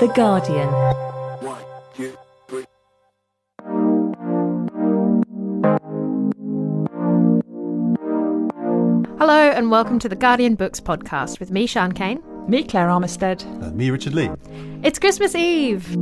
[0.00, 0.68] The Guardian.
[9.18, 12.22] Hello and welcome to the Guardian Books podcast with me, Sian Cain.
[12.48, 13.44] Me, Claire Armistead.
[13.62, 14.30] And me, Richard Lea.
[14.82, 15.94] It's Christmas Eve!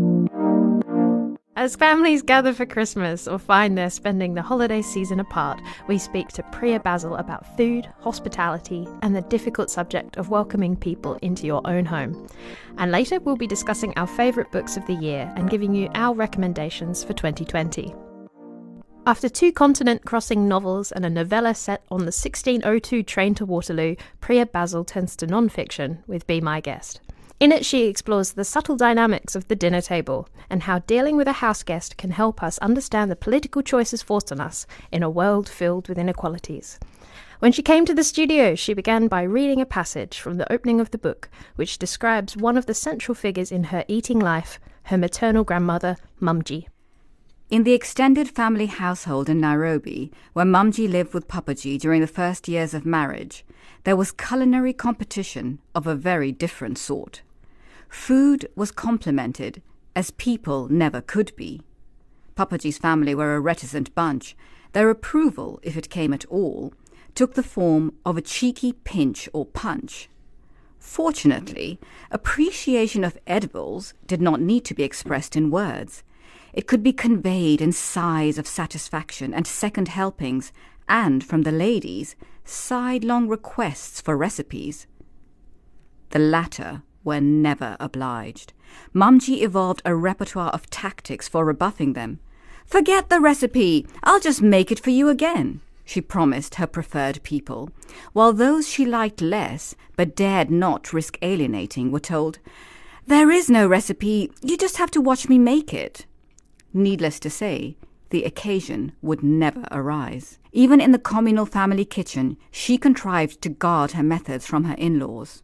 [1.59, 6.29] As families gather for Christmas or find they're spending the holiday season apart, we speak
[6.29, 11.61] to Priya Basil about food, hospitality, and the difficult subject of welcoming people into your
[11.64, 12.29] own home.
[12.76, 16.14] And later, we'll be discussing our favourite books of the year and giving you our
[16.14, 17.93] recommendations for 2020.
[19.04, 23.96] After two continent crossing novels and a novella set on the 1602 train to Waterloo,
[24.20, 27.00] Priya Basil turns to non fiction with Be My Guest.
[27.40, 31.28] In it, she explores the subtle dynamics of the dinner table and how dealing with
[31.28, 35.11] a house guest can help us understand the political choices forced on us in a
[35.11, 36.80] world filled with inequalities.
[37.38, 40.80] When she came to the studio, she began by reading a passage from the opening
[40.80, 44.98] of the book, which describes one of the central figures in her eating life, her
[44.98, 46.67] maternal grandmother, Mumji.
[47.50, 52.48] In the extended family household in Nairobi, where Mumji lived with Papaji during the first
[52.48, 53.45] years of marriage,
[53.84, 57.23] there was culinary competition of a very different sort.
[57.89, 59.62] Food was complimented
[59.97, 61.62] as people never could be.
[62.36, 64.36] Papaji's family were a reticent bunch.
[64.72, 66.72] Their approval, if it came at all,
[67.14, 70.08] took the form of a cheeky pinch or punch.
[70.78, 71.80] Fortunately,
[72.11, 76.05] appreciation of edibles did not need to be expressed in words.
[76.52, 80.52] It could be conveyed in sighs of satisfaction and second helpings,
[80.89, 82.14] and from the ladies,
[82.45, 84.86] sidelong requests for recipes.
[86.11, 88.53] The latter were never obliged.
[88.95, 92.20] Mumji evolved a repertoire of tactics for rebuffing them.
[92.67, 97.70] Forget the recipe, I'll just make it for you again, she promised her preferred people,
[98.12, 102.39] while those she liked less but dared not risk alienating were told,
[103.06, 106.05] There is no recipe, you just have to watch me make it.
[106.75, 107.79] Needless to say,
[108.11, 110.39] the occasion would never arise.
[110.53, 114.98] Even in the communal family kitchen, she contrived to guard her methods from her in
[114.98, 115.42] laws.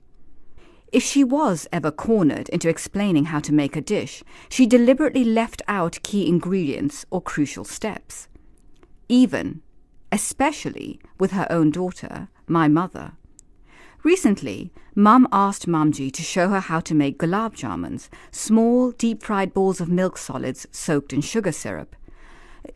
[0.95, 5.61] If she was ever cornered into explaining how to make a dish, she deliberately left
[5.67, 8.29] out key ingredients or crucial steps.
[9.09, 9.61] Even,
[10.13, 13.15] especially with her own daughter, my mother.
[14.05, 19.53] Recently, Mum asked Mumji to show her how to make gulab jamuns, small, deep fried
[19.53, 21.97] balls of milk solids soaked in sugar syrup.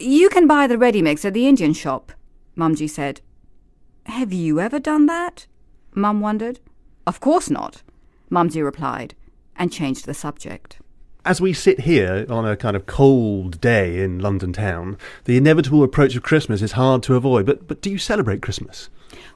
[0.01, 2.11] You can buy the ready mix at the Indian shop,
[2.57, 3.21] Mumji said.
[4.07, 5.47] Have you ever done that?
[5.95, 6.59] Mum wondered.
[7.07, 7.85] Of course not,
[8.31, 9.15] Mumji replied,
[9.57, 10.79] and changed the subject.
[11.25, 15.83] As we sit here on a kind of cold day in London town, the inevitable
[15.83, 17.45] approach of Christmas is hard to avoid.
[17.45, 18.89] But, but do you celebrate Christmas?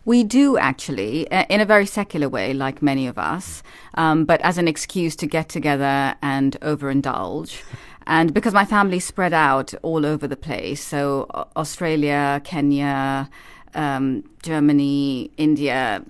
[0.05, 3.63] We do actually, in a very secular way, like many of us,
[3.95, 7.63] um, but as an excuse to get together and overindulge.
[8.07, 11.27] And because my family spread out all over the place, so
[11.57, 13.31] Australia, Kenya,
[13.75, 16.05] um, Germany, India,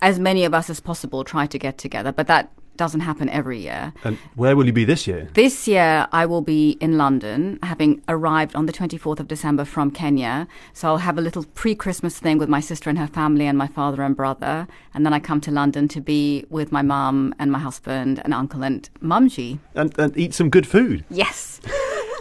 [0.00, 3.58] as many of us as possible try to get together, but that doesn't happen every
[3.58, 3.92] year.
[4.04, 5.28] And where will you be this year?
[5.34, 9.90] This year, I will be in London, having arrived on the 24th of December from
[9.90, 10.48] Kenya.
[10.72, 13.58] So I'll have a little pre Christmas thing with my sister and her family and
[13.58, 14.66] my father and brother.
[14.94, 18.32] And then I come to London to be with my mum and my husband and
[18.32, 19.58] uncle and mumji.
[19.74, 21.04] And, and eat some good food.
[21.10, 21.49] Yes.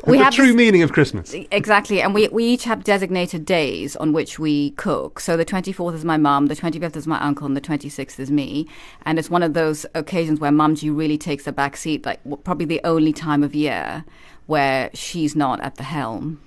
[0.10, 1.34] We the have true this, meaning of Christmas.
[1.52, 2.02] Exactly.
[2.02, 5.20] And we, we each have designated days on which we cook.
[5.20, 8.32] So the 24th is my mum, the 25th is my uncle, and the 26th is
[8.32, 8.68] me.
[9.04, 12.66] And it's one of those occasions where mumji really takes a back seat, like probably
[12.66, 14.06] the only time of year
[14.48, 16.42] where she's not at the helm.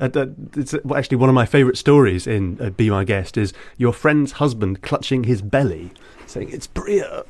[0.00, 0.26] Uh,
[0.56, 4.32] it's actually one of my favourite stories in uh, Be My Guest is your friend's
[4.32, 5.90] husband clutching his belly,
[6.26, 7.24] saying, It's Priya.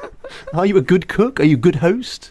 [0.54, 1.40] Are you a good cook?
[1.40, 2.30] Are you a good host?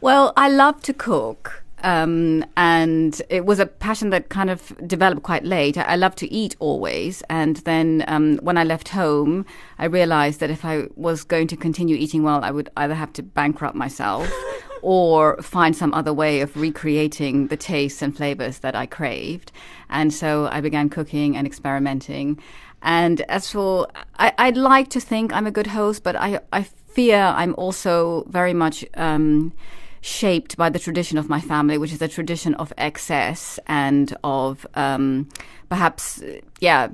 [0.00, 1.62] Well, I love to cook.
[1.82, 5.78] Um, and it was a passion that kind of developed quite late.
[5.78, 9.46] I, I love to eat always, and then um, when I left home,
[9.78, 13.12] I realized that if I was going to continue eating well, I would either have
[13.14, 14.30] to bankrupt myself
[14.82, 19.52] or find some other way of recreating the tastes and flavors that I craved.
[19.88, 22.38] And so I began cooking and experimenting.
[22.82, 23.88] And as for,
[24.18, 28.24] I, would like to think I'm a good host, but I, I fear I'm also
[28.28, 28.84] very much.
[28.94, 29.52] Um,
[30.00, 34.66] shaped by the tradition of my family, which is a tradition of excess and of
[34.74, 35.28] um,
[35.68, 36.22] perhaps,
[36.60, 36.88] yeah,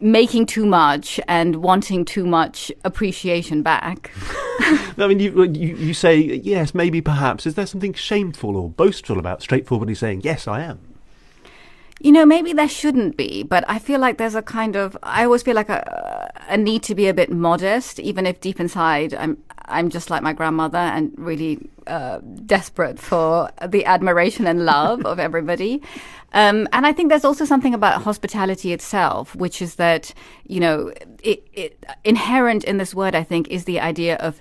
[0.00, 4.12] making too much and wanting too much appreciation back.
[4.98, 7.46] I mean, you, you, you say yes, maybe, perhaps.
[7.46, 10.80] Is there something shameful or boastful about straightforwardly saying yes, I am?
[12.00, 15.24] You know, maybe there shouldn't be, but I feel like there's a kind of I
[15.24, 19.14] always feel like a, a need to be a bit modest, even if deep inside
[19.14, 19.38] I'm
[19.68, 25.18] I'm just like my grandmother and really uh, desperate for the admiration and love of
[25.18, 25.82] everybody.
[26.32, 30.12] Um, and I think there's also something about hospitality itself, which is that
[30.46, 34.40] you know, it, it, inherent in this word, I think, is the idea of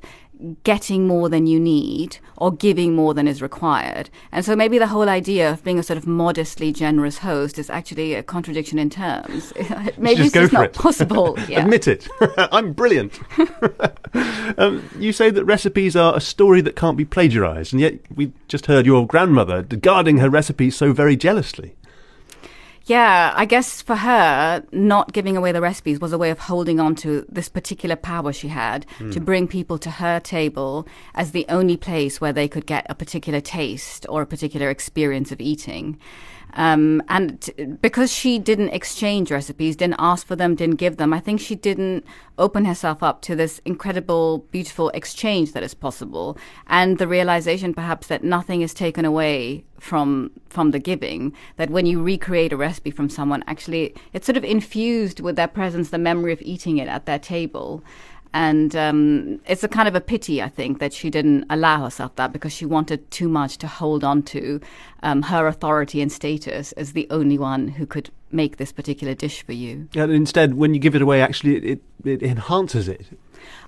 [0.64, 4.10] getting more than you need or giving more than is required.
[4.32, 7.70] And so maybe the whole idea of being a sort of modestly generous host is
[7.70, 9.54] actually a contradiction in terms.
[9.98, 10.74] maybe it's just not it.
[10.74, 11.38] possible.
[11.46, 11.62] Yeah.
[11.62, 12.08] Admit it.
[12.38, 13.20] I'm brilliant.
[14.58, 18.32] um, you say that recipes are a story that can't be plagiarized, and yet we
[18.48, 21.76] just heard your grandmother guarding her recipes so very jealously.
[22.88, 26.80] Yeah, I guess for her, not giving away the recipes was a way of holding
[26.80, 29.12] on to this particular power she had mm.
[29.12, 32.94] to bring people to her table as the only place where they could get a
[32.94, 36.00] particular taste or a particular experience of eating.
[36.56, 41.14] Um, and t- because she didn't exchange recipes, didn't ask for them, didn't give them,
[41.14, 42.06] I think she didn't
[42.38, 46.38] open herself up to this incredible, beautiful exchange that is possible,
[46.68, 51.34] and the realization perhaps that nothing is taken away from from the giving.
[51.58, 55.48] That when you recreate a recipe from someone, actually, it's sort of infused with their
[55.48, 57.84] presence, the memory of eating it at their table.
[58.36, 62.18] And um, it's a kind of a pity, I think, that she didn't allow herself
[62.18, 64.60] that because she wanted too much to hold on to
[65.04, 69.42] um, her authority and status as the only one who could make this particular dish
[69.46, 69.88] for you.
[69.96, 73.06] And instead, when you give it away, actually, it, it enhances it.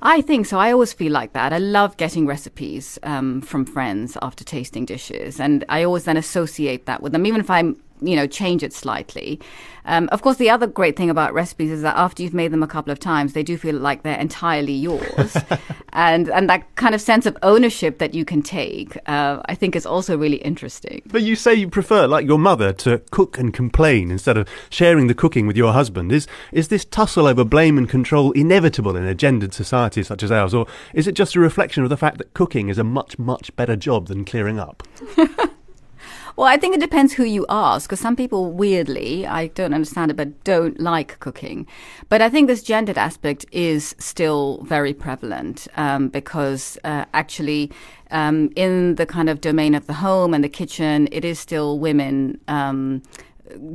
[0.02, 0.60] I think so.
[0.60, 1.54] I always feel like that.
[1.54, 6.88] I love getting recipes um, from friends after tasting dishes, and I always then associate
[6.88, 9.40] that with them, even if I'm you know, change it slightly.
[9.88, 12.62] Um, of course, the other great thing about recipes is that after you've made them
[12.62, 15.38] a couple of times, they do feel like they're entirely yours,
[15.94, 19.76] and and that kind of sense of ownership that you can take, uh, I think,
[19.76, 21.02] is also really interesting.
[21.06, 25.08] But you say you prefer, like your mother, to cook and complain instead of sharing
[25.08, 26.12] the cooking with your husband.
[26.12, 30.32] Is is this tussle over blame and control inevitable in a gendered society such as
[30.32, 33.18] ours, or is it just a reflection of the fact that cooking is a much
[33.18, 34.84] much better job than clearing up?
[36.38, 40.12] Well, I think it depends who you ask, because some people, weirdly, I don't understand
[40.12, 41.66] it, but don't like cooking.
[42.10, 47.72] But I think this gendered aspect is still very prevalent um, because uh, actually,
[48.12, 51.80] um, in the kind of domain of the home and the kitchen, it is still
[51.80, 52.40] women.
[52.48, 53.02] Um,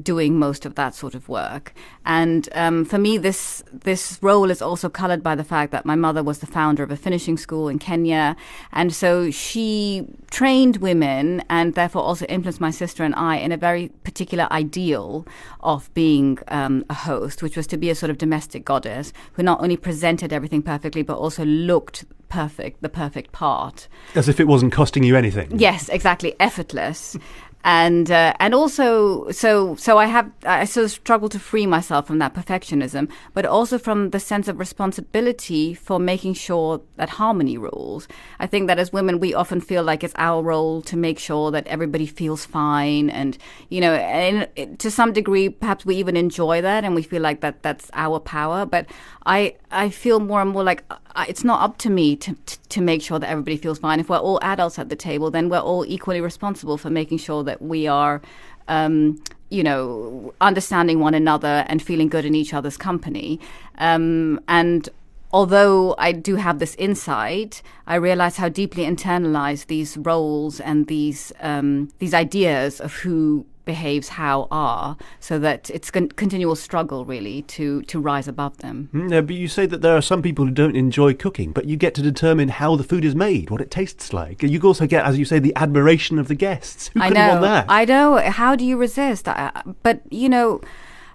[0.03, 1.75] doing most of that sort of work.
[2.05, 5.95] And um, for me, this this role is also coloured by the fact that my
[5.95, 8.37] mother was the founder of a finishing school in Kenya,
[8.73, 13.57] and so she trained women and therefore also influenced my sister and I in a
[13.57, 15.27] very particular ideal
[15.61, 19.43] of being um, a host, which was to be a sort of domestic goddess who
[19.43, 23.89] not only presented everything perfectly but also looked perfect, the perfect part.
[24.15, 25.59] As if it wasn't costing you anything.
[25.59, 27.17] Yes, exactly, effortless
[27.65, 32.07] and uh, and also so so I have I sort of struggle to free myself
[32.07, 37.57] from that perfectionism, but also from the sense of responsibility for making sure that harmony
[37.57, 38.09] rules.
[38.41, 41.51] I think that as women, we often feel like it's our role to make sure
[41.53, 43.39] that everybody feels fine, and
[43.69, 47.41] you know, and to some degree, perhaps we even enjoy that, and we feel like
[47.43, 48.67] that that's our power.
[48.67, 48.87] But
[49.25, 52.59] I I feel more and more like uh, it's not up to me to, to
[52.71, 54.01] to make sure that everybody feels fine.
[54.01, 57.45] If we're all adults at the table, then we're all equally responsible for making sure
[57.45, 58.23] that that we are.
[58.69, 63.39] Um, you know, understanding one another and feeling good in each other's company.
[63.77, 64.89] Um, and
[65.31, 71.35] although I do have this insight, I realize how deeply internalized these roles and these
[71.41, 77.05] um, these ideas of who behaves how are, so that it's a con- continual struggle
[77.05, 78.89] really to to rise above them.
[78.93, 81.67] Mm, yeah, but you say that there are some people who don't enjoy cooking, but
[81.67, 84.43] you get to determine how the food is made, what it tastes like.
[84.43, 86.91] You also get, as you say, the admiration of the guests.
[86.95, 87.29] Who I know.
[87.29, 87.67] Want that?
[87.69, 88.17] I know.
[88.17, 89.29] How do you resist?
[89.29, 90.61] I, but you know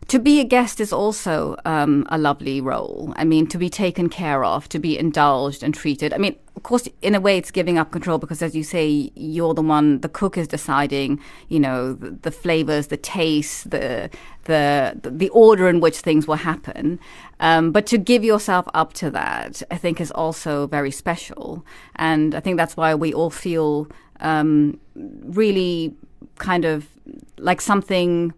[0.07, 3.13] to be a guest is also um, a lovely role.
[3.17, 6.13] I mean, to be taken care of, to be indulged and treated.
[6.13, 9.11] I mean, of course, in a way, it's giving up control because, as you say,
[9.15, 9.99] you're the one.
[9.99, 14.09] The cook is deciding, you know, the, the flavors, the taste, the
[14.45, 16.99] the the order in which things will happen.
[17.39, 21.65] Um, but to give yourself up to that, I think, is also very special,
[21.97, 23.87] and I think that's why we all feel
[24.21, 25.95] um, really
[26.37, 26.87] kind of
[27.37, 28.33] like something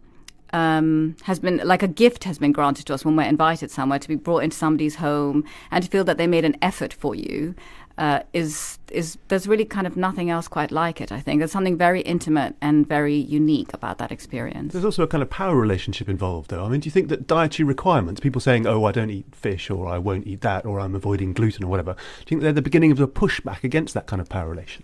[0.54, 4.00] um, has been like a gift has been granted to us when we're invited somewhere
[4.00, 7.16] to be brought into somebody's home and to feel that they made an effort for
[7.16, 7.56] you
[8.00, 11.12] uh, is is there's really kind of nothing else quite like it.
[11.12, 14.72] I think there's something very intimate and very unique about that experience.
[14.72, 16.64] There's also a kind of power relationship involved, though.
[16.64, 19.70] I mean, do you think that dietary requirements, people saying, "Oh, I don't eat fish,"
[19.70, 22.54] or "I won't eat that," or "I'm avoiding gluten," or whatever, do you think they're
[22.54, 24.84] the beginning of a pushback against that kind of power relation?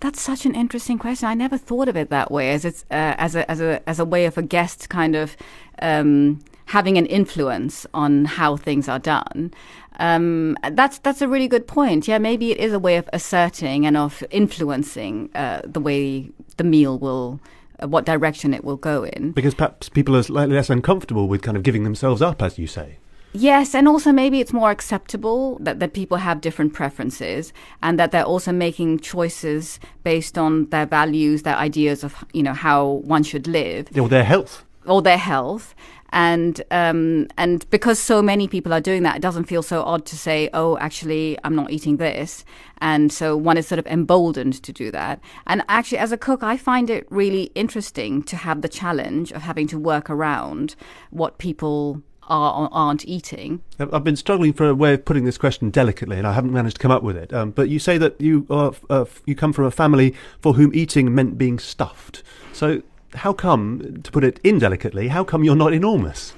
[0.00, 1.28] That's such an interesting question.
[1.28, 3.98] I never thought of it that way, as it's uh, as a as a as
[3.98, 5.36] a way of a guest kind of
[5.80, 9.52] um, having an influence on how things are done.
[9.98, 12.06] Um, that's that's a really good point.
[12.06, 16.64] Yeah, maybe it is a way of asserting and of influencing uh, the way the
[16.64, 17.40] meal will,
[17.82, 19.32] uh, what direction it will go in.
[19.32, 22.66] Because perhaps people are slightly less uncomfortable with kind of giving themselves up, as you
[22.66, 22.98] say.
[23.38, 27.52] Yes, and also maybe it's more acceptable that, that people have different preferences
[27.82, 32.54] and that they're also making choices based on their values, their ideas of you know
[32.54, 33.88] how one should live.
[33.98, 34.64] Or their health.
[34.86, 35.74] Or their health.
[36.10, 40.06] And um, and because so many people are doing that, it doesn't feel so odd
[40.06, 42.42] to say, "Oh, actually, I'm not eating this."
[42.78, 45.20] And so one is sort of emboldened to do that.
[45.46, 49.42] And actually, as a cook, I find it really interesting to have the challenge of
[49.42, 50.74] having to work around
[51.10, 53.62] what people are aren't eating.
[53.78, 56.76] I've been struggling for a way of putting this question delicately, and I haven't managed
[56.76, 57.32] to come up with it.
[57.32, 60.74] Um, but you say that you are uh, you come from a family for whom
[60.74, 62.22] eating meant being stuffed.
[62.52, 62.82] So
[63.14, 66.34] how come, to put it indelicately, how come you're not enormous?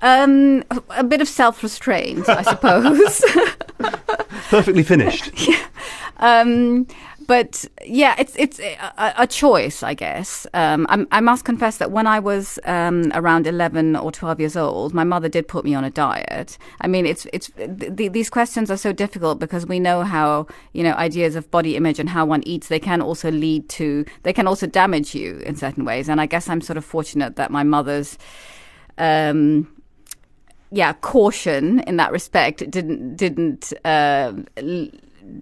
[0.00, 3.24] Um, a bit of self restraint, I suppose.
[4.50, 5.30] Perfectly finished.
[5.48, 5.66] yeah.
[6.18, 6.86] Um,
[7.26, 10.46] but yeah, it's it's a, a choice, I guess.
[10.54, 14.94] Um, i must confess that when I was um, around eleven or twelve years old,
[14.94, 16.58] my mother did put me on a diet.
[16.80, 20.82] I mean, it's it's th- these questions are so difficult because we know how you
[20.82, 24.32] know ideas of body image and how one eats they can also lead to they
[24.32, 26.08] can also damage you in certain ways.
[26.08, 28.18] And I guess I'm sort of fortunate that my mother's.
[28.98, 29.68] Um,
[30.72, 34.32] yeah, caution in that respect didn't didn't uh,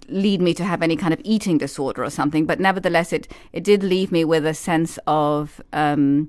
[0.09, 3.65] lead me to have any kind of eating disorder or something, but nevertheless, it it
[3.65, 6.29] did leave me with a sense of um,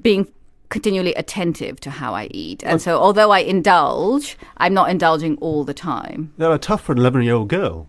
[0.00, 0.28] being
[0.68, 2.64] continually attentive to how I eat.
[2.64, 6.32] And so, although I indulge, I'm not indulging all the time.
[6.38, 7.88] They were tough for an 11 year old girl.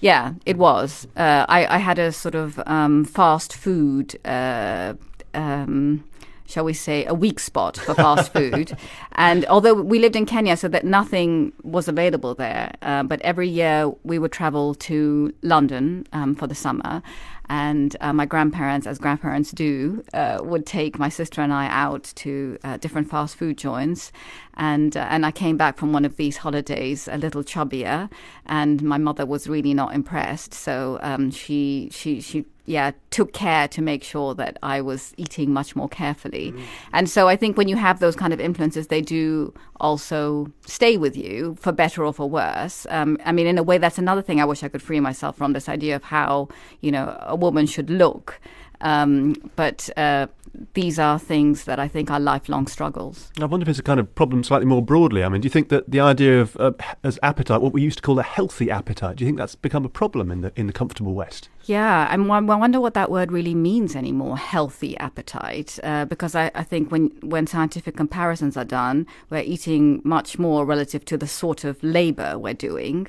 [0.00, 1.08] Yeah, it was.
[1.16, 4.16] Uh, I, I, had a sort of um, fast food.
[4.24, 4.94] Uh,
[5.34, 6.04] um,
[6.48, 8.76] shall we say, a weak spot for fast food.
[9.12, 13.48] and although we lived in Kenya, so that nothing was available there, uh, but every
[13.48, 17.02] year we would travel to London um, for the summer.
[17.50, 22.12] And uh, my grandparents, as grandparents do, uh, would take my sister and I out
[22.16, 24.12] to uh, different fast food joints.
[24.54, 28.10] And uh, and I came back from one of these holidays a little chubbier,
[28.46, 30.52] and my mother was really not impressed.
[30.52, 35.52] So um, she she she yeah, took care to make sure that I was eating
[35.52, 36.52] much more carefully.
[36.52, 36.62] Mm.
[36.92, 40.98] And so I think when you have those kind of influences, they do also stay
[40.98, 42.86] with you for better or for worse.
[42.90, 45.36] Um, I mean, in a way, that's another thing I wish I could free myself
[45.38, 46.48] from this idea of how,
[46.82, 48.38] you know, a woman should look.
[48.80, 50.26] Um, but uh,
[50.74, 53.30] these are things that I think are lifelong struggles.
[53.40, 55.24] I wonder if it's a kind of problem slightly more broadly.
[55.24, 57.98] I mean, do you think that the idea of uh, as appetite, what we used
[57.98, 60.66] to call a healthy appetite, do you think that's become a problem in the in
[60.66, 61.48] the comfortable West?
[61.64, 64.38] Yeah, I wonder what that word really means anymore.
[64.38, 70.00] Healthy appetite, uh, because I, I think when when scientific comparisons are done, we're eating
[70.04, 73.08] much more relative to the sort of labour we're doing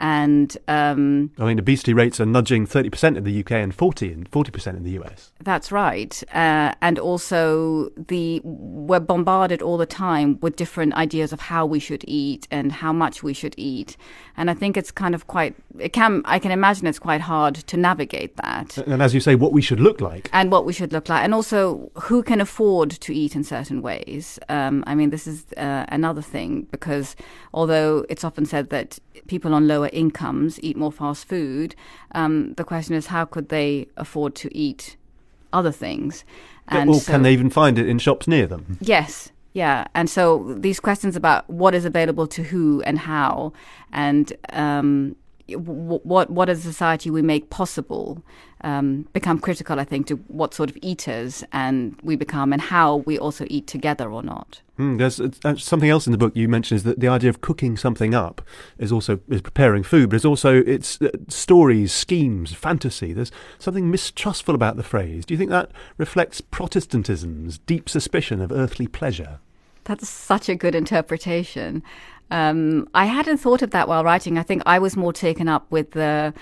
[0.00, 4.10] and um, I mean obesity rates are nudging thirty percent in the UK and forty
[4.10, 5.30] and forty percent in the US.
[5.42, 11.40] That's right, uh, and also the we're bombarded all the time with different ideas of
[11.40, 13.96] how we should eat and how much we should eat,
[14.36, 17.54] and I think it's kind of quite it can I can imagine it's quite hard
[17.54, 18.78] to navigate that.
[18.78, 21.22] And as you say, what we should look like, and what we should look like,
[21.22, 24.38] and also who can afford to eat in certain ways.
[24.48, 27.16] Um, I mean, this is uh, another thing because
[27.52, 31.74] although it's often said that people on lower incomes eat more fast food,
[32.12, 34.96] um, the question is how could they afford to eat
[35.52, 36.24] other things?
[36.68, 38.78] And or so, can they even find it in shops near them?
[38.80, 39.32] Yes.
[39.52, 43.52] Yeah, and so these questions about what is available to who and how,
[43.92, 45.16] and um,
[45.48, 48.22] what what as a society we make possible
[48.62, 52.96] um, become critical, I think, to what sort of eaters and we become and how
[52.96, 54.60] we also eat together or not.
[54.78, 57.40] Mm, there's uh, something else in the book you mentioned is that the idea of
[57.40, 58.40] cooking something up
[58.78, 63.12] is also is preparing food, but it's also it's uh, stories, schemes, fantasy.
[63.12, 65.26] There's something mistrustful about the phrase.
[65.26, 69.40] Do you think that reflects Protestantism's deep suspicion of earthly pleasure?
[69.84, 71.82] That's such a good interpretation.
[72.30, 74.38] Um, I hadn't thought of that while writing.
[74.38, 76.32] I think I was more taken up with the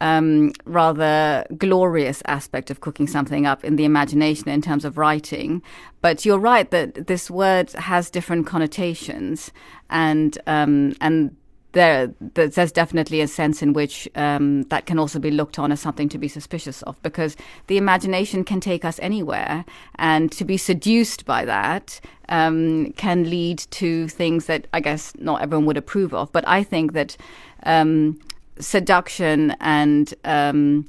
[0.00, 5.62] um, rather glorious aspect of cooking something up in the imagination in terms of writing.
[6.00, 9.52] But you're right that this word has different connotations,
[9.90, 11.36] and um, and
[11.78, 15.78] there, there's definitely a sense in which um, that can also be looked on as
[15.78, 17.36] something to be suspicious of because
[17.68, 23.58] the imagination can take us anywhere, and to be seduced by that um, can lead
[23.70, 26.32] to things that I guess not everyone would approve of.
[26.32, 27.16] But I think that
[27.62, 28.18] um,
[28.58, 30.84] seduction and um,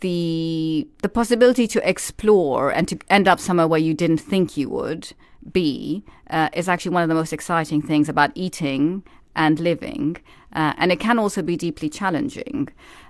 [0.00, 4.68] the the possibility to explore and to end up somewhere where you didn't think you
[4.68, 5.12] would
[5.52, 9.04] be uh, is actually one of the most exciting things about eating
[9.36, 10.16] and living,
[10.52, 12.68] uh, and it can also be deeply challenging.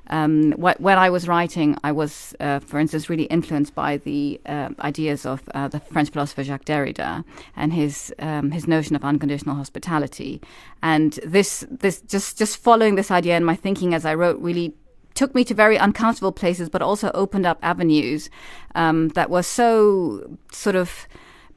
[0.08, 4.40] Um, wh- when I was writing, I was, uh, for instance, really influenced by the
[4.46, 7.24] uh, ideas of uh, the French philosopher Jacques Derrida
[7.56, 10.40] and his um, his notion of unconditional hospitality.
[10.82, 14.74] And this this just just following this idea in my thinking as I wrote really
[15.14, 18.28] took me to very uncomfortable places, but also opened up avenues
[18.74, 21.06] um, that were so sort of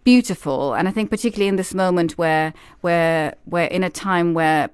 [0.07, 0.73] beautiful.
[0.73, 4.69] And I think particularly in this moment where where we're in a time where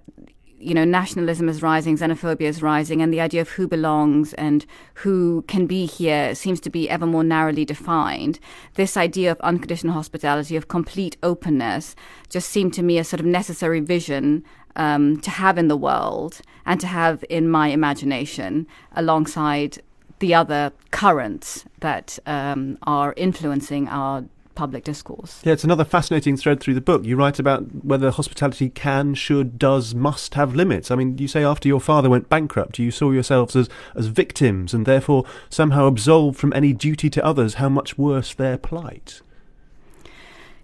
[0.59, 4.63] you know nationalism is rising, xenophobia is rising, and the idea of who belongs and
[5.01, 8.39] who can be here seems to be ever more narrowly defined.
[8.75, 11.95] This idea of unconditional hospitality, of complete openness,
[12.29, 14.43] just seemed to me a sort of necessary vision
[14.75, 19.81] um, to have in the world and to have in my imagination alongside
[20.19, 24.23] the other currents that um, are influencing our
[24.55, 25.41] public discourse.
[25.43, 27.03] Yeah, it's another fascinating thread through the book.
[27.05, 30.91] You write about whether hospitality can, should, does, must have limits.
[30.91, 34.73] I mean, you say after your father went bankrupt, you saw yourselves as, as victims
[34.73, 37.55] and therefore somehow absolved from any duty to others.
[37.55, 39.21] How much worse their plight?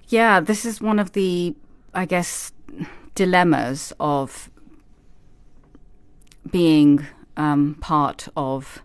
[0.08, 1.55] Yeah, this is one of the,
[1.93, 2.51] I guess,
[3.15, 4.50] dilemmas of
[6.50, 7.05] being
[7.38, 8.81] um, part of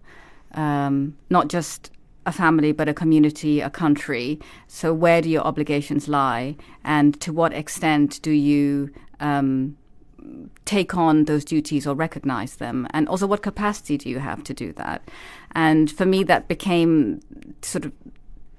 [0.52, 1.90] um, not just
[2.26, 4.38] a family, but a community, a country.
[4.66, 8.90] So, where do your obligations lie, and to what extent do you
[9.20, 9.76] um,
[10.64, 12.86] take on those duties or recognize them?
[12.90, 15.08] And also, what capacity do you have to do that?
[15.52, 17.20] And for me, that became
[17.62, 17.92] sort of,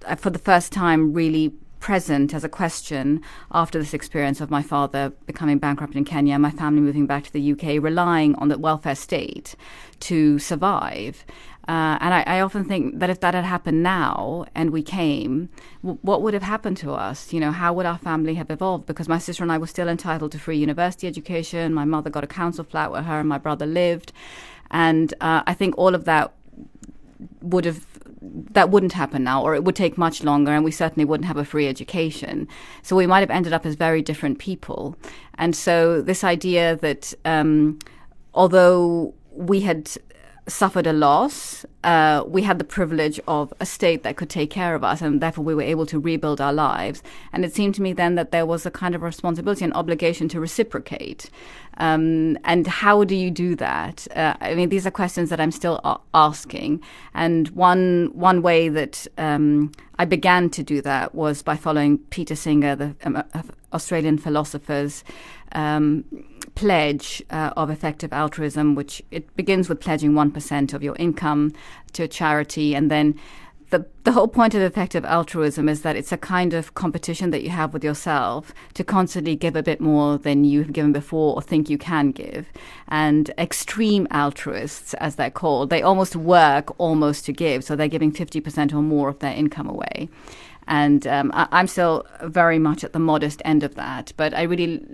[0.05, 1.53] uh, for the first time, really
[1.85, 6.49] present as a question after this experience of my father becoming bankrupt in Kenya, my
[6.49, 9.55] family moving back to the UK, relying on the welfare state
[9.99, 11.23] to survive.
[11.67, 15.49] Uh, and I, I, often think that if that had happened now and we came,
[15.81, 17.33] w- what would have happened to us?
[17.33, 18.85] You know, how would our family have evolved?
[18.85, 21.73] Because my sister and I were still entitled to free university education.
[21.73, 24.13] My mother got a council flat where her and my brother lived.
[24.69, 26.33] And uh, I think all of that
[27.41, 27.85] would have
[28.51, 31.37] that wouldn't happen now, or it would take much longer, and we certainly wouldn't have
[31.37, 32.47] a free education.
[32.81, 34.95] So we might have ended up as very different people.
[35.35, 37.79] And so this idea that um,
[38.33, 39.91] although we had
[40.47, 44.75] suffered a loss, uh, we had the privilege of a state that could take care
[44.75, 47.01] of us, and therefore we were able to rebuild our lives.
[47.33, 50.27] And it seemed to me then that there was a kind of responsibility and obligation
[50.29, 51.29] to reciprocate.
[51.77, 54.07] Um, and how do you do that?
[54.15, 56.81] Uh, I mean, these are questions that I'm still a- asking.
[57.13, 62.35] And one one way that um, I began to do that was by following Peter
[62.35, 63.23] Singer, the um,
[63.73, 65.03] Australian philosopher's
[65.51, 66.05] um,
[66.55, 71.53] pledge uh, of effective altruism, which it begins with pledging 1% of your income
[71.93, 72.75] to a charity.
[72.75, 73.19] And then
[73.69, 77.43] the, the whole point of effective altruism is that it's a kind of competition that
[77.43, 81.41] you have with yourself to constantly give a bit more than you've given before or
[81.41, 82.45] think you can give.
[82.87, 87.63] And extreme altruists, as they're called, they almost work almost to give.
[87.63, 90.09] So they're giving 50% or more of their income away.
[90.67, 94.13] And um, I, I'm still very much at the modest end of that.
[94.17, 94.85] But I really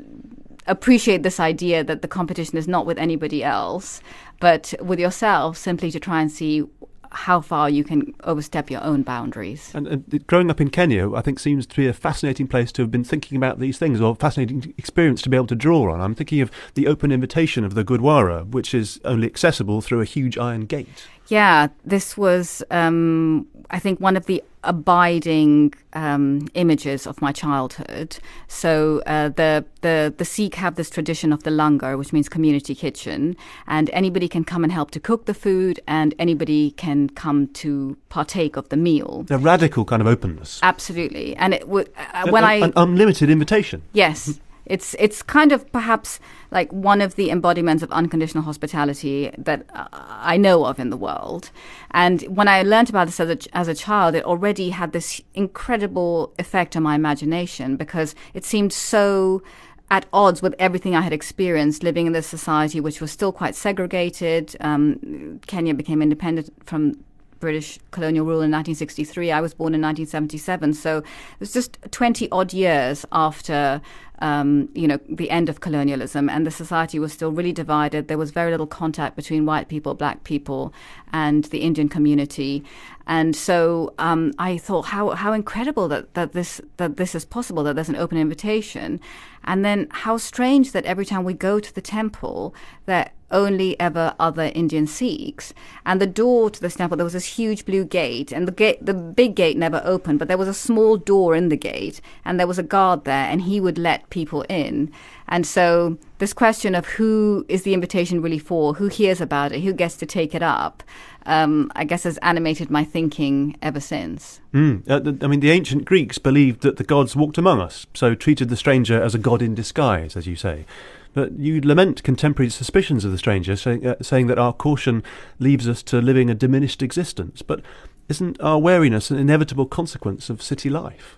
[0.67, 4.01] appreciate this idea that the competition is not with anybody else,
[4.39, 6.63] but with yourself, simply to try and see
[7.11, 9.71] how far you can overstep your own boundaries.
[9.73, 12.81] And, and, growing up in Kenya, I think seems to be a fascinating place to
[12.81, 16.01] have been thinking about these things, or fascinating experience to be able to draw on.
[16.01, 20.05] I'm thinking of the open invitation of the Gurdwara, which is only accessible through a
[20.05, 21.07] huge iron gate.
[21.27, 28.17] Yeah, this was, um, I think, one of the abiding um, images of my childhood.
[28.47, 32.75] So uh, the the the Sikh have this tradition of the langar, which means community
[32.75, 33.35] kitchen,
[33.67, 37.97] and anybody can come and help to cook the food, and anybody can come to
[38.09, 39.25] partake of the meal.
[39.29, 40.59] A radical kind of openness.
[40.61, 43.81] Absolutely, and it would uh, when an, I an unlimited invitation.
[43.93, 44.39] Yes.
[44.71, 49.87] It's it's kind of perhaps like one of the embodiments of unconditional hospitality that uh,
[49.91, 51.51] I know of in the world.
[51.91, 55.21] And when I learned about this as a, as a child, it already had this
[55.33, 59.43] incredible effect on my imagination because it seemed so
[59.89, 63.55] at odds with everything I had experienced living in this society, which was still quite
[63.55, 64.55] segregated.
[64.61, 67.03] Um, Kenya became independent from
[67.41, 69.31] British colonial rule in 1963.
[69.31, 71.05] I was born in 1977, so it
[71.39, 73.81] was just 20 odd years after
[74.21, 78.07] um, you know, the end of colonialism, and the society was still really divided.
[78.07, 80.73] There was very little contact between white people, black people,
[81.11, 82.63] and the Indian community.
[83.07, 87.63] And so um, I thought, how how incredible that, that this that this is possible,
[87.63, 88.99] that there's an open invitation,
[89.43, 92.53] and then how strange that every time we go to the temple,
[92.85, 95.53] that only ever other Indian Sikhs.
[95.85, 98.85] And the door to the temple, there was this huge blue gate, and the gate,
[98.85, 102.39] the big gate never opened, but there was a small door in the gate, and
[102.39, 104.91] there was a guard there, and he would let people in.
[105.27, 109.61] And so this question of who is the invitation really for, who hears about it,
[109.61, 110.83] who gets to take it up,
[111.25, 114.41] um, I guess has animated my thinking ever since.
[114.53, 114.89] Mm.
[114.89, 118.49] Uh, I mean, the ancient Greeks believed that the gods walked among us, so treated
[118.49, 120.65] the stranger as a god in disguise, as you say.
[121.13, 125.03] But you lament contemporary suspicions of the stranger, say, uh, saying that our caution
[125.39, 127.41] leaves us to living a diminished existence.
[127.41, 127.61] But
[128.07, 131.17] isn't our wariness an inevitable consequence of city life?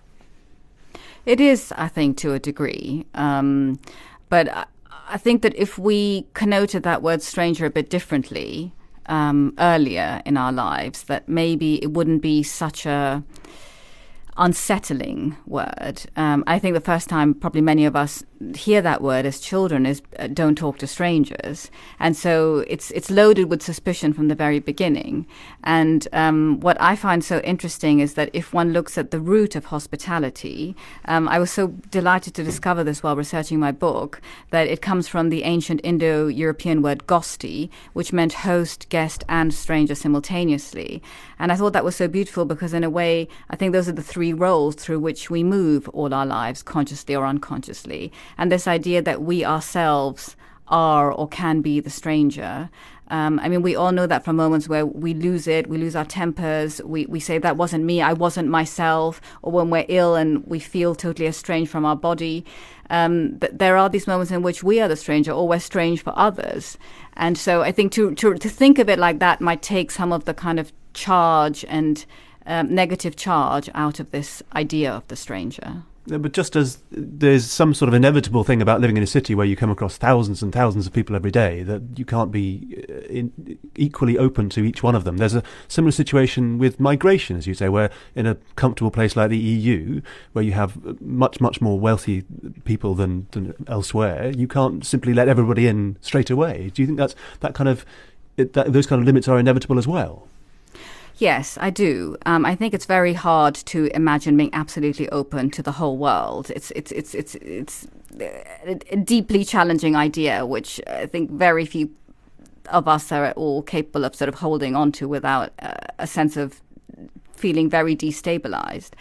[1.26, 3.06] It is, I think, to a degree.
[3.14, 3.80] Um,
[4.30, 4.66] but I,
[5.10, 8.74] I, think that if we connoted that word stranger a bit differently
[9.06, 13.24] um, earlier in our lives, that maybe it wouldn't be such a
[14.38, 16.02] unsettling word.
[16.16, 18.24] Um, I think the first time probably many of us
[18.56, 23.10] hear that word as children is uh, don't talk to strangers, and so it's it's
[23.10, 25.26] loaded with suspicion from the very beginning.
[25.64, 29.56] And um, what I find so interesting is that if one looks at the root
[29.56, 30.76] of hospitality,
[31.06, 35.08] um, I was so delighted to discover this while researching my book that it comes
[35.08, 41.02] from the ancient Indo-European word gosti, which meant host, guest, and stranger simultaneously.
[41.40, 43.94] And I thought that was so beautiful because in a way, I think those are
[43.94, 48.68] the three roles through which we move all our lives, consciously or unconsciously and this
[48.68, 50.36] idea that we ourselves
[50.68, 52.70] are or can be the stranger.
[53.10, 55.96] Um, I mean, we all know that from moments where we lose it, we lose
[55.96, 60.16] our tempers, we, we say, that wasn't me, I wasn't myself, or when we're ill
[60.16, 62.46] and we feel totally estranged from our body.
[62.90, 66.02] Um, but there are these moments in which we are the stranger or we're strange
[66.02, 66.78] for others.
[67.16, 70.12] And so I think to, to, to think of it like that might take some
[70.12, 72.06] of the kind of charge and
[72.46, 75.84] um, negative charge out of this idea of the stranger.
[76.06, 79.46] But just as there's some sort of inevitable thing about living in a city where
[79.46, 82.94] you come across thousands and thousands of people every day, that you can't be uh,
[83.08, 85.16] in, equally open to each one of them.
[85.16, 89.30] There's a similar situation with migration, as you say, where in a comfortable place like
[89.30, 90.02] the EU,
[90.34, 92.26] where you have much, much more wealthy
[92.66, 96.70] people than, than elsewhere, you can't simply let everybody in straight away.
[96.74, 97.86] Do you think that's that kind of
[98.36, 100.28] that, those kind of limits are inevitable as well?
[101.18, 102.18] Yes, I do.
[102.26, 106.50] Um, I think it's very hard to imagine being absolutely open to the whole world.
[106.56, 107.88] It's it's it's it's it's
[108.92, 111.92] a deeply challenging idea, which I think very few
[112.70, 116.08] of us are at all capable of sort of holding on to without uh, a
[116.08, 116.62] sense of
[117.44, 118.92] feeling very destabilized.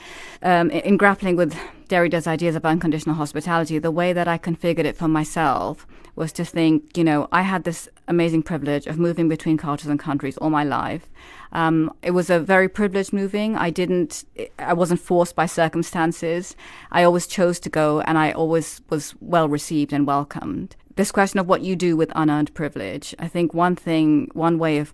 [0.43, 1.53] Um, in, in grappling with
[1.93, 6.45] Derrida's ideas of unconditional hospitality, the way that I configured it for myself was to
[6.45, 10.51] think, you know, I had this amazing privilege of moving between cultures and countries all
[10.51, 11.05] my life.
[11.53, 13.51] Um, it was a very privileged moving.
[13.57, 14.25] I didn't,
[14.59, 16.57] I wasn't forced by circumstances.
[16.91, 20.75] I always chose to go and I always was well received and welcomed.
[20.97, 24.79] This question of what you do with unearned privilege, I think one thing, one way
[24.79, 24.93] of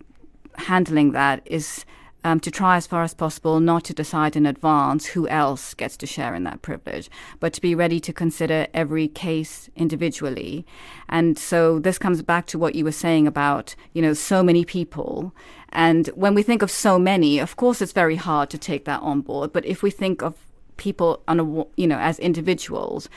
[0.71, 1.87] handling that is
[2.25, 5.97] um, to try as far as possible not to decide in advance who else gets
[5.99, 10.67] to share in that privilege, but to be ready to consider every case individually.
[11.09, 14.65] And so this comes back to what you were saying about, you know, so many
[14.65, 15.33] people.
[15.71, 19.01] And when we think of so many, of course, it's very hard to take that
[19.03, 19.53] on board.
[19.53, 20.35] But if we think of
[20.77, 21.45] people on a,
[21.77, 23.09] you know, as individuals,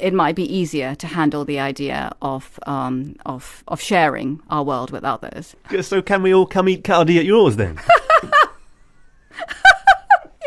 [0.00, 4.90] it might be easier to handle the idea of um, of of sharing our world
[4.90, 5.54] with others.
[5.82, 7.80] So, can we all come eat Kaldi at yours then?
[8.22, 8.30] you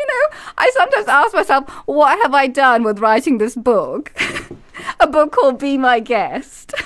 [0.06, 0.26] know,
[0.58, 4.12] I sometimes ask myself, what have I done with writing this book?
[5.00, 6.74] a book called Be My Guest.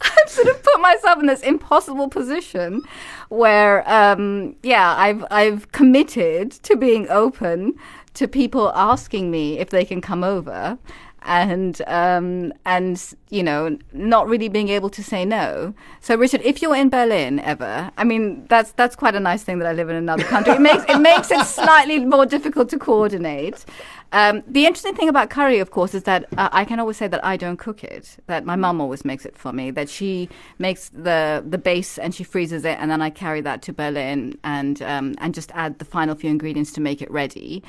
[0.00, 2.82] I've sort of put myself in this impossible position
[3.28, 7.74] where, um, yeah, I've I've committed to being open
[8.14, 10.78] to people asking me if they can come over,
[11.22, 15.74] and um, and you know not really being able to say no.
[16.00, 19.58] So Richard, if you're in Berlin ever, I mean that's that's quite a nice thing
[19.58, 20.54] that I live in another country.
[20.54, 23.64] It makes it makes it slightly more difficult to coordinate.
[24.12, 27.06] Um, the interesting thing about curry, of course, is that uh, I can always say
[27.06, 28.16] that I don't cook it.
[28.26, 29.70] That my mum always makes it for me.
[29.70, 30.28] That she
[30.58, 34.38] makes the the base and she freezes it, and then I carry that to Berlin
[34.42, 37.62] and um, and just add the final few ingredients to make it ready.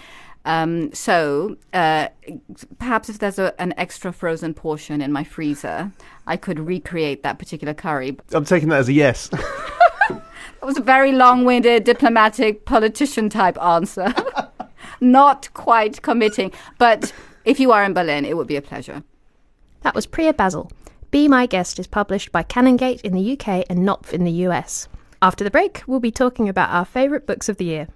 [0.46, 2.08] Um, so uh,
[2.80, 5.92] perhaps if there's a, an extra frozen portion in my freezer,
[6.26, 8.18] I could recreate that particular curry.
[8.32, 9.30] I'm taking that as a yes.
[10.10, 14.14] that was a very long-winded, diplomatic, politician type answer.
[15.02, 17.14] Not quite committing, but
[17.46, 19.04] if you are in Berlin, it would be a pleasure.
[19.82, 20.72] That was Priya Basil.
[21.10, 24.88] Be My Guest is published by Canongate in the UK and Knopf in the US.
[25.22, 27.88] After the break, we'll be talking about our favourite books of the year.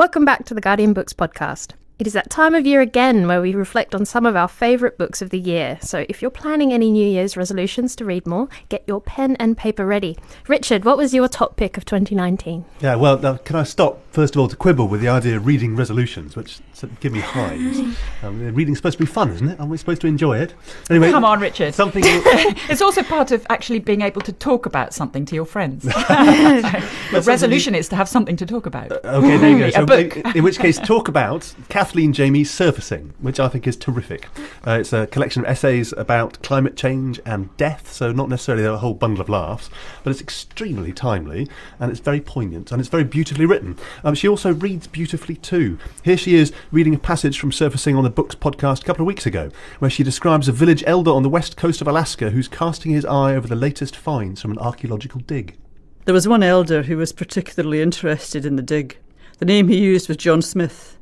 [0.00, 1.74] Welcome back to the Guardian Books podcast.
[2.00, 4.96] It is that time of year again where we reflect on some of our favourite
[4.96, 5.78] books of the year.
[5.82, 9.54] So if you're planning any New Year's resolutions to read more, get your pen and
[9.54, 10.16] paper ready.
[10.48, 12.64] Richard, what was your top pick of 2019?
[12.80, 15.44] Yeah, well, now, can I stop, first of all, to quibble with the idea of
[15.44, 16.60] reading resolutions, which
[17.00, 17.80] give me hives?
[18.22, 19.60] um, reading's supposed to be fun, isn't it?
[19.60, 20.54] Aren't we supposed to enjoy it?
[20.88, 21.74] Anyway, Come on, Richard.
[21.74, 22.02] Something.
[22.06, 25.82] it's also part of actually being able to talk about something to your friends.
[25.84, 28.90] the resolution is to have something to talk about.
[28.90, 29.70] Uh, okay, there you go.
[29.70, 31.54] So, in, in which case, talk about
[31.90, 34.28] Kathleen Jamie's Surfacing, which I think is terrific.
[34.64, 38.76] Uh, it's a collection of essays about climate change and death, so not necessarily a
[38.76, 39.68] whole bundle of laughs,
[40.04, 41.48] but it's extremely timely
[41.80, 43.76] and it's very poignant and it's very beautifully written.
[44.04, 45.80] Um, she also reads beautifully too.
[46.04, 49.08] Here she is reading a passage from Surfacing on the Books podcast a couple of
[49.08, 49.50] weeks ago,
[49.80, 53.04] where she describes a village elder on the west coast of Alaska who's casting his
[53.04, 55.58] eye over the latest finds from an archaeological dig.
[56.04, 58.96] There was one elder who was particularly interested in the dig.
[59.40, 60.99] The name he used was John Smith.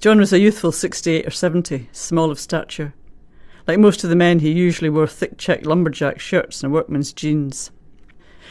[0.00, 2.94] John was a youthful 68 or 70, small of stature.
[3.66, 7.72] Like most of the men, he usually wore thick checked lumberjack shirts and workman's jeans.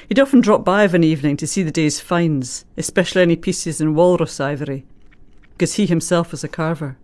[0.09, 3.79] He'd often drop by of an evening to see the day's finds, especially any pieces
[3.79, 4.85] in walrus ivory,
[5.53, 6.97] because he himself was a carver.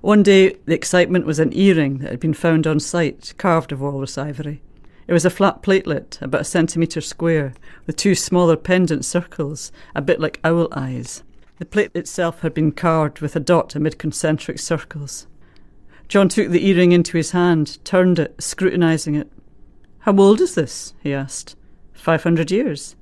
[0.00, 3.80] One day, the excitement was an earring that had been found on site, carved of
[3.80, 4.62] walrus ivory.
[5.06, 7.54] It was a flat platelet, about a centimetre square,
[7.86, 11.22] with two smaller pendant circles, a bit like owl eyes.
[11.58, 15.26] The plate itself had been carved with a dot amid concentric circles.
[16.08, 19.30] John took the earring into his hand, turned it, scrutinising it.
[20.00, 20.94] How old is this?
[21.02, 21.56] he asked.
[21.92, 22.96] Five hundred years.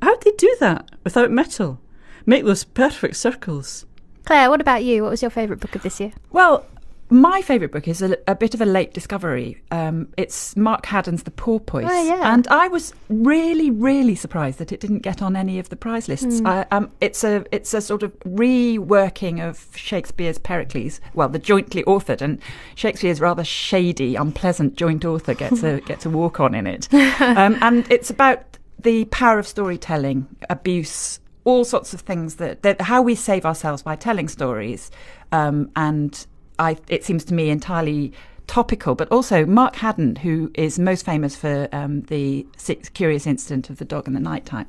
[0.00, 1.80] How'd they do that without metal?
[2.24, 3.86] Make those perfect circles.
[4.24, 5.02] Claire, what about you?
[5.02, 6.12] What was your favourite book of this year?
[6.30, 6.64] Well,
[7.12, 9.62] my favourite book is a, a, bit of a late discovery.
[9.70, 11.86] Um, it's Mark Haddon's The Porpoise.
[11.88, 12.32] Oh, yeah.
[12.32, 16.08] And I was really, really surprised that it didn't get on any of the prize
[16.08, 16.40] lists.
[16.40, 16.46] Mm.
[16.46, 21.82] I, um, it's, a, it's a sort of reworking of Shakespeare's Pericles, well, the jointly
[21.84, 22.40] authored, and
[22.74, 26.88] Shakespeare's rather shady, unpleasant joint author gets a, gets a walk on in it.
[27.22, 32.80] Um, and it's about the power of storytelling, abuse, all sorts of things that, that
[32.80, 34.90] how we save ourselves by telling stories
[35.30, 36.26] um, and
[36.58, 38.12] I, it seems to me entirely
[38.46, 42.46] topical, but also Mark Haddon, who is most famous for um, the
[42.94, 44.66] curious incident of the dog in the night time,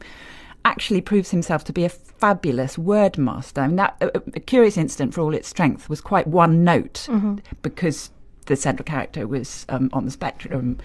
[0.65, 3.62] actually proves himself to be a fabulous word master.
[3.62, 7.08] I mean, that a, a curious incident, for all its strength, was quite one note
[7.10, 7.36] mm-hmm.
[7.62, 8.12] because
[8.46, 10.78] the central character was um, on the spectrum.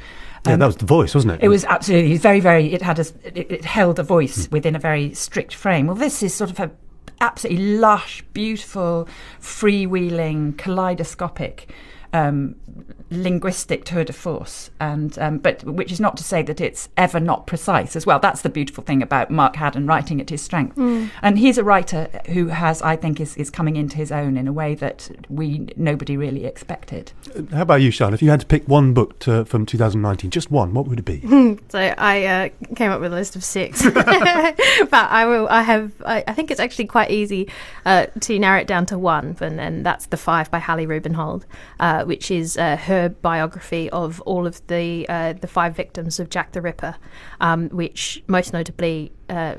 [0.46, 1.40] Um, yeah, that was the voice, wasn't it?
[1.42, 2.72] It was absolutely very, very.
[2.72, 4.52] It had a, it, it held a voice mm.
[4.52, 5.86] within a very strict frame.
[5.86, 6.70] Well, this is sort of a
[7.20, 9.08] absolutely lush, beautiful,
[9.40, 11.68] freewheeling, kaleidoscopic
[12.12, 12.56] um,
[13.10, 17.20] linguistic tour de force, and um, but which is not to say that it's ever
[17.20, 18.18] not precise as well.
[18.18, 21.10] That's the beautiful thing about Mark Haddon writing at his strength, mm.
[21.22, 24.48] and he's a writer who has, I think, is, is coming into his own in
[24.48, 27.12] a way that we nobody really expected.
[27.50, 28.14] How about you, Sian?
[28.14, 31.04] If you had to pick one book to, from 2019, just one, what would it
[31.04, 31.20] be?
[31.68, 35.48] so I uh, came up with a list of six, but I will.
[35.48, 35.92] I have.
[36.04, 37.48] I, I think it's actually quite easy
[37.84, 41.44] uh, to narrow it down to one, and, and that's the five by Hallie Rubenhold.
[41.80, 46.20] Uh, uh, which is uh, her biography of all of the uh, the five victims
[46.20, 46.96] of Jack the Ripper,
[47.40, 49.56] um, which most notably uh,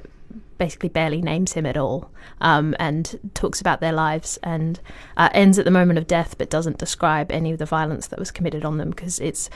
[0.57, 4.79] basically barely names him at all um, and talks about their lives and
[5.17, 8.19] uh, ends at the moment of death but doesn't describe any of the violence that
[8.19, 9.49] was committed on them because it's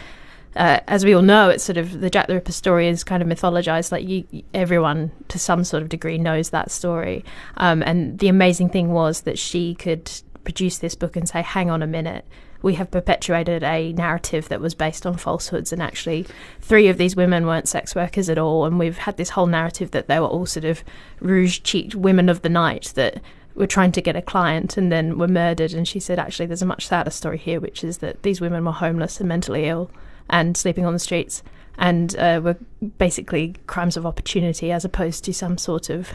[0.56, 3.24] uh, as we all know, it's sort of the Jack the Ripper story is kind
[3.24, 3.92] of mythologized.
[3.92, 7.26] Like you, everyone to some sort of degree knows that story.
[7.58, 10.12] Um, and the amazing thing was that she could
[10.44, 12.26] produce this book and say, "Hang on a minute,
[12.64, 15.72] we have perpetuated a narrative that was based on falsehoods.
[15.72, 16.26] And actually,
[16.62, 18.66] three of these women weren't sex workers at all.
[18.66, 20.84] And we've had this whole narrative that they were all sort of
[21.20, 23.22] rouge cheeked women of the night that
[23.54, 25.74] were trying to get a client and then were murdered.
[25.74, 28.66] And she said, actually, there's a much sadder story here, which is that these women
[28.66, 29.92] were homeless and mentally ill
[30.30, 31.44] and sleeping on the streets
[31.78, 32.58] and uh, were
[32.98, 36.14] basically crimes of opportunity as opposed to some sort of,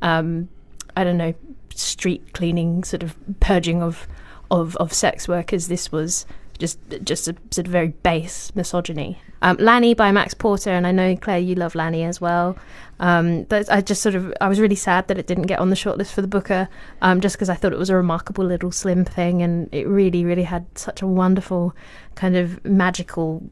[0.00, 0.48] um,
[0.96, 1.34] I don't know,
[1.74, 4.06] street cleaning, sort of purging of
[4.52, 6.26] of, of sex workers, this was
[6.58, 9.20] just just a sort of very base misogyny.
[9.40, 12.56] Um, Lanny by Max Porter, and I know Claire, you love Lanny as well.
[13.00, 15.76] Um, I just sort of I was really sad that it didn't get on the
[15.76, 16.68] shortlist for the Booker,
[17.00, 20.24] um, just because I thought it was a remarkable little slim thing, and it really
[20.24, 21.74] really had such a wonderful
[22.14, 23.42] kind of magical,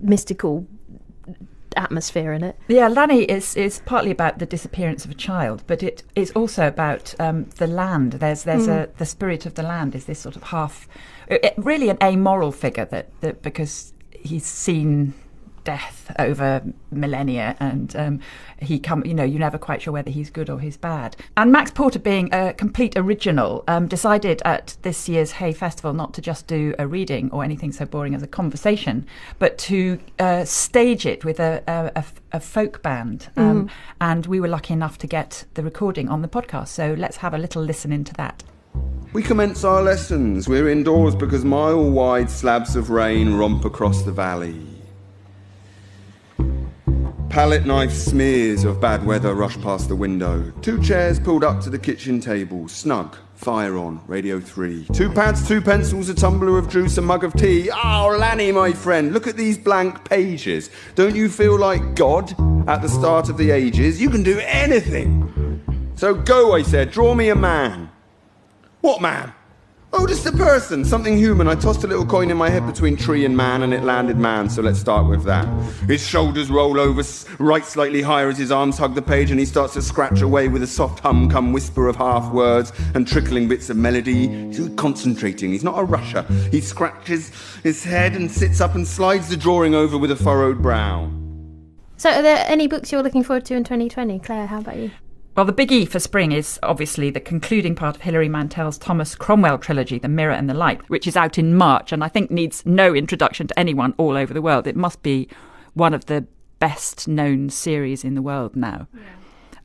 [0.00, 0.66] mystical
[1.76, 2.56] atmosphere in it.
[2.68, 6.66] Yeah, Lanny is is partly about the disappearance of a child, but it is also
[6.66, 8.14] about um, the land.
[8.14, 8.84] There's there's mm.
[8.84, 10.88] a the spirit of the land is this sort of half,
[11.28, 15.14] it, really an amoral figure that that because he's seen
[15.64, 18.20] death over millennia, and um,
[18.60, 19.04] he come.
[19.04, 21.16] You know, you're never quite sure whether he's good or he's bad.
[21.36, 26.14] And Max Porter, being a complete original, um, decided at this year's Hay Festival not
[26.14, 29.06] to just do a reading or anything so boring as a conversation,
[29.38, 33.28] but to uh, stage it with a, a, a, a folk band.
[33.36, 36.68] Um, And we were lucky enough to get the recording on the podcast.
[36.68, 38.42] So let's have a little listen into that.
[39.12, 40.48] We commence our lessons.
[40.48, 44.60] We're indoors because mile wide slabs of rain romp across the valley.
[47.34, 50.52] Palette knife smears of bad weather rush past the window.
[50.62, 54.86] Two chairs pulled up to the kitchen table, snug, fire on, radio 3.
[54.92, 57.68] Two pads, two pencils, a tumbler of juice, a mug of tea.
[57.72, 60.70] Oh, Lanny, my friend, look at these blank pages.
[60.94, 62.32] Don't you feel like God
[62.68, 64.00] at the start of the ages?
[64.00, 65.90] You can do anything.
[65.96, 67.90] So go, I said, draw me a man.
[68.80, 69.32] What man?
[69.96, 71.46] Oh, just a person, something human.
[71.46, 74.18] I tossed a little coin in my head between tree and man, and it landed
[74.18, 75.46] man, so let's start with that.
[75.86, 77.04] His shoulders roll over,
[77.38, 80.48] right slightly higher as his arms hug the page, and he starts to scratch away
[80.48, 84.26] with a soft hum, come whisper of half words and trickling bits of melody.
[84.48, 86.22] He's concentrating, he's not a rusher.
[86.50, 87.30] He scratches
[87.62, 91.08] his head and sits up and slides the drawing over with a furrowed brow.
[91.98, 94.18] So, are there any books you're looking forward to in 2020?
[94.18, 94.90] Claire, how about you?
[95.36, 99.58] Well, the biggie for spring is obviously the concluding part of Hilary Mantel's Thomas Cromwell
[99.58, 102.64] trilogy, The Mirror and the Light, which is out in March and I think needs
[102.64, 104.68] no introduction to anyone all over the world.
[104.68, 105.28] It must be
[105.72, 106.24] one of the
[106.60, 108.86] best known series in the world now.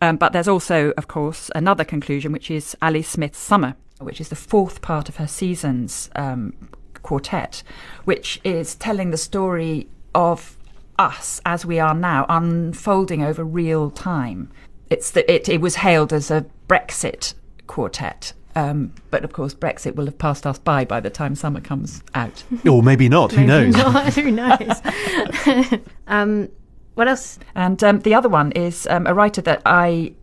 [0.01, 4.29] Um, but there's also, of course, another conclusion, which is Ali Smith's Summer, which is
[4.29, 6.53] the fourth part of her season's um,
[7.03, 7.61] quartet,
[8.05, 10.57] which is telling the story of
[10.97, 14.51] us as we are now, unfolding over real time.
[14.89, 17.33] It's the, it, it was hailed as a Brexit
[17.67, 18.33] quartet.
[18.55, 22.03] Um, but of course, Brexit will have passed us by by the time summer comes
[22.15, 22.43] out.
[22.69, 23.31] Or maybe not.
[23.31, 23.75] Who knows?
[23.75, 24.81] Not, who knows?
[26.07, 26.49] um,
[26.95, 27.39] what else?
[27.55, 30.13] And um, the other one is um, a writer that I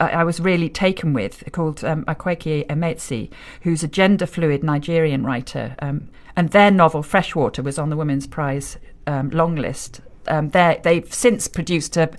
[0.00, 3.30] I I was really taken with, called um, Akwaeke Emezi,
[3.62, 5.76] who's a gender fluid Nigerian writer.
[5.80, 10.00] Um, and their novel Freshwater was on the Women's Prize um, long list.
[10.28, 12.10] Um, they've since produced a,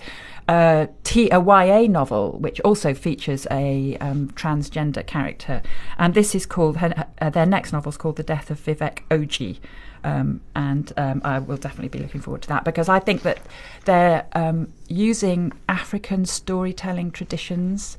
[0.48, 5.62] a, T, a YA novel, which also features a um, transgender character.
[5.98, 9.00] And this is called, her, uh, their next novel is called The Death of Vivek
[9.10, 9.58] Oji.
[10.02, 13.38] Um, and um, I will definitely be looking forward to that because I think that
[13.84, 17.98] they're um, using African storytelling traditions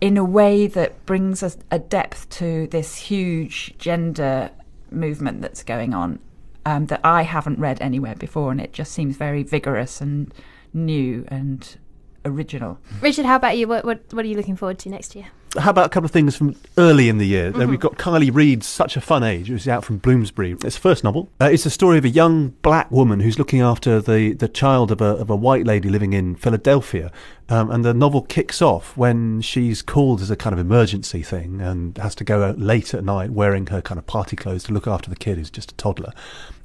[0.00, 4.50] in a way that brings us a depth to this huge gender
[4.90, 6.18] movement that's going on
[6.66, 10.34] um, that I haven't read anywhere before, and it just seems very vigorous and
[10.74, 11.78] new and
[12.24, 12.78] original.
[13.00, 13.68] Richard, how about you?
[13.68, 15.26] What, what, what are you looking forward to next year?
[15.56, 17.50] How about a couple of things from early in the year?
[17.50, 19.48] Then we've got Kiley Reid's Such a Fun Age.
[19.48, 20.52] It was out from Bloomsbury.
[20.52, 21.30] It's the first novel.
[21.40, 24.90] Uh, it's a story of a young black woman who's looking after the, the child
[24.90, 27.10] of a, of a white lady living in Philadelphia.
[27.48, 31.62] Um, and the novel kicks off when she's called as a kind of emergency thing
[31.62, 34.72] and has to go out late at night wearing her kind of party clothes to
[34.72, 36.12] look after the kid who's just a toddler.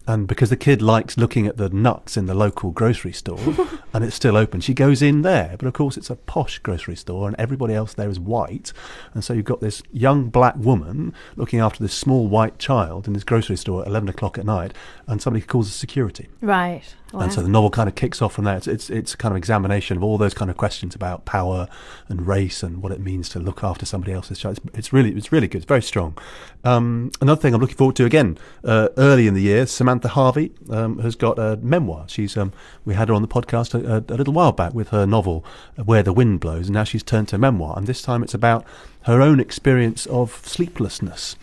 [0.07, 3.39] And because the kid likes looking at the nuts in the local grocery store
[3.93, 5.55] and it's still open, she goes in there.
[5.57, 8.73] But of course, it's a posh grocery store and everybody else there is white.
[9.13, 13.13] And so you've got this young black woman looking after this small white child in
[13.13, 14.73] this grocery store at 11 o'clock at night,
[15.07, 16.27] and somebody calls the security.
[16.41, 16.83] Right.
[17.11, 17.21] Wow.
[17.21, 18.55] And so the novel kind of kicks off from there.
[18.55, 21.67] It's, it's it's a kind of examination of all those kind of questions about power
[22.07, 24.59] and race and what it means to look after somebody else's child.
[24.63, 25.59] It's, it's really it's really good.
[25.59, 26.17] It's very strong.
[26.63, 29.65] Um, another thing I'm looking forward to again uh, early in the year.
[29.65, 32.05] Samantha Harvey um, has got a memoir.
[32.07, 32.51] She's um,
[32.85, 35.45] we had her on the podcast a, a, a little while back with her novel
[35.77, 37.73] uh, Where the Wind Blows, and now she's turned to memoir.
[37.77, 38.65] And this time it's about
[39.03, 41.35] her own experience of sleeplessness.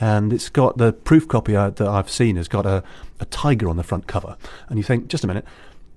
[0.00, 2.82] And it's got the proof copy uh, that I've seen has got a,
[3.20, 4.36] a tiger on the front cover.
[4.68, 5.44] And you think, just a minute,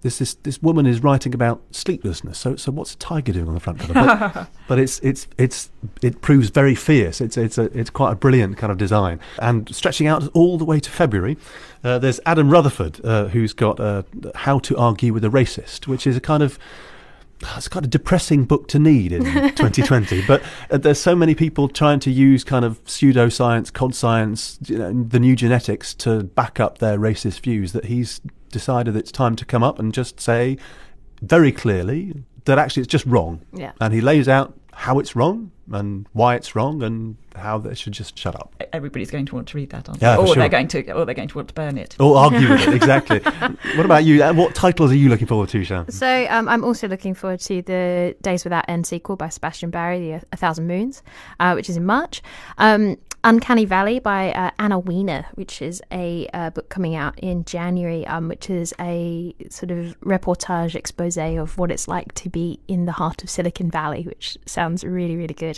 [0.02, 2.38] this this this woman is writing about sleeplessness.
[2.38, 3.94] So so what's a tiger doing on the front cover?
[3.94, 5.70] But, but it's it's it's
[6.02, 7.22] it proves very fierce.
[7.22, 9.20] It's it's a it's quite a brilliant kind of design.
[9.40, 11.38] And stretching out all the way to February,
[11.84, 14.04] uh, there's Adam Rutherford uh, who's got uh,
[14.36, 16.60] How to Argue with a Racist, which is a kind of
[17.56, 19.24] it's kind of depressing book to need in
[19.56, 20.26] 2020.
[20.26, 24.78] But uh, there's so many people trying to use kind of pseudoscience, cod science, you
[24.78, 28.22] know, the new genetics to back up their racist views that he's
[28.58, 30.58] decided it's time to come up and just say
[31.22, 33.42] very clearly that actually it's just wrong.
[33.54, 33.74] Yeah.
[33.80, 37.94] And he lays out how it's wrong and why it's wrong and how they should
[37.94, 38.54] just shut up.
[38.74, 40.08] Everybody's going to want to read that, aren't they?
[40.16, 40.36] for Or sure.
[40.38, 41.96] they're going to, or they're going to want to burn it.
[42.00, 43.20] Or argue with it, exactly.
[43.20, 44.24] what about you?
[44.24, 45.90] Uh, What titles are you looking forward to, Sian?
[45.92, 50.00] So um, I'm also looking forward to the Days Without End sequel by Sebastian Barry,
[50.00, 51.04] The A Thousand Moons,
[51.40, 52.22] uh, which is in March.
[52.58, 57.44] Um, Uncanny Valley by uh, Anna Wiener, which is a uh, book coming out in
[57.46, 62.60] January, um, which is a sort of reportage expose of what it's like to be
[62.68, 65.57] in the heart of Silicon Valley, which sounds really, really good.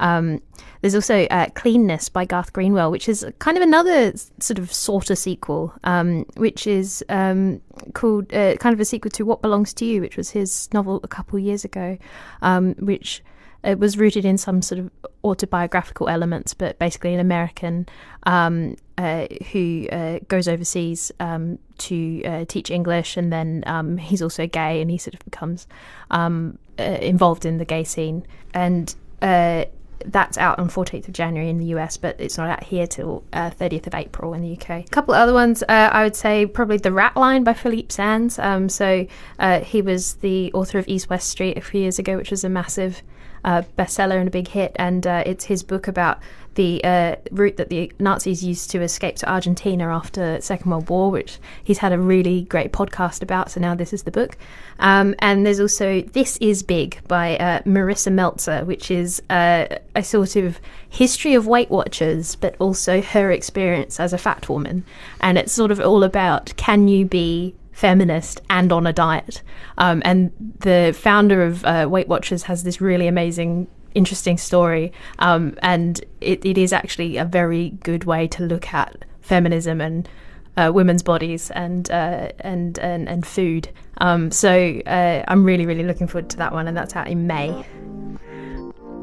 [0.00, 0.40] Um,
[0.80, 5.10] there's also uh, Cleanness by Garth Greenwell, which is kind of another sort of sort
[5.10, 7.60] of sequel, um, which is um,
[7.94, 11.00] called uh, kind of a sequel to What Belongs to You, which was his novel
[11.02, 11.98] a couple years ago,
[12.42, 13.22] um, which
[13.64, 14.90] it was rooted in some sort of
[15.24, 17.86] autobiographical elements, but basically an American
[18.24, 24.22] um, uh, who uh, goes overseas um, to uh, teach English, and then um, he's
[24.22, 25.66] also gay, and he sort of becomes
[26.10, 28.94] um, uh, involved in the gay scene, and.
[29.22, 29.64] Uh,
[30.04, 33.24] that's out on 14th of January in the US, but it's not out here till
[33.32, 34.70] uh, 30th of April in the UK.
[34.70, 38.38] A couple other ones, uh, I would say probably The Rat Line by Philippe Sands.
[38.38, 39.06] Um, so
[39.38, 42.44] uh, he was the author of East West Street a few years ago, which was
[42.44, 43.02] a massive
[43.44, 44.72] uh, bestseller and a big hit.
[44.76, 46.18] And uh, it's his book about
[46.56, 51.10] the uh, route that the Nazis used to escape to Argentina after Second World War,
[51.10, 53.50] which he's had a really great podcast about.
[53.50, 54.36] So now this is the book.
[54.78, 60.02] Um, and there's also This Is Big by uh, Marissa Meltzer, which is uh, a
[60.02, 64.84] sort of history of Weight Watchers, but also her experience as a fat woman.
[65.20, 69.42] And it's sort of all about can you be feminist and on a diet.
[69.76, 74.92] Um, and the founder of uh, Weight Watchers has this really amazing, interesting story.
[75.18, 80.08] Um, and it, it is actually a very good way to look at feminism and
[80.56, 83.68] uh, women's bodies and, uh, and and and food.
[83.98, 87.26] Um, so uh, I'm really really looking forward to that one, and that's out in
[87.26, 87.64] May.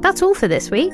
[0.02, 0.94] That's all for this week.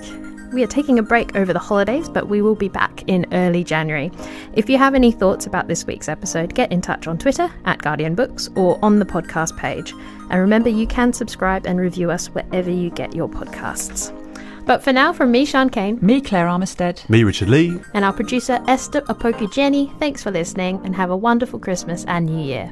[0.51, 3.63] We are taking a break over the holidays, but we will be back in early
[3.63, 4.11] January.
[4.53, 7.81] If you have any thoughts about this week's episode, get in touch on Twitter at
[7.81, 9.93] Guardian Books or on the podcast page.
[10.31, 14.15] And remember, you can subscribe and review us wherever you get your podcasts.
[14.65, 17.07] But for now, from me, Sian Cain, Me, Claire Armistead.
[17.09, 17.79] Me, Richard Lea.
[17.93, 22.43] and our producer Esther Opoku-Gyeni, thanks for listening and have a wonderful Christmas and New
[22.43, 22.71] Year.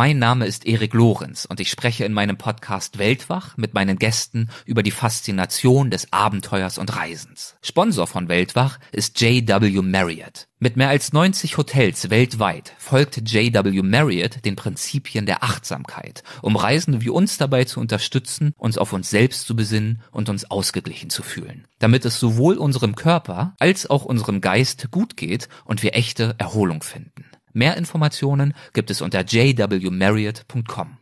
[0.00, 4.48] Mein Name ist Erik Lorenz und ich spreche in meinem Podcast Weltwach mit meinen Gästen
[4.64, 7.56] über die Faszination des Abenteuers und Reisens.
[7.60, 10.48] Sponsor von Weltwach ist JW Marriott.
[10.58, 17.02] Mit mehr als 90 Hotels weltweit folgt JW Marriott den Prinzipien der Achtsamkeit, um Reisende
[17.02, 21.22] wie uns dabei zu unterstützen, uns auf uns selbst zu besinnen und uns ausgeglichen zu
[21.22, 26.36] fühlen, damit es sowohl unserem Körper als auch unserem Geist gut geht und wir echte
[26.38, 27.26] Erholung finden.
[27.52, 30.99] Mehr Informationen gibt es unter jwmarriott.com.